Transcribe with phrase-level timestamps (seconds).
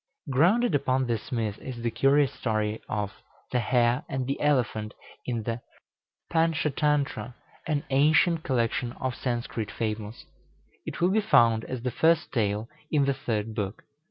[0.31, 3.13] Grounded upon this myth is the curious story of
[3.51, 4.95] "The Hare and the Elephant,"
[5.27, 5.61] in the
[6.33, 7.35] "Pantschatantra,"
[7.67, 10.25] an ancient collection of Sanskrit fables.
[10.87, 13.83] It will be found as the first tale in the third book.